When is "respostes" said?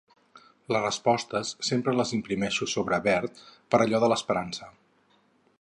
0.85-1.51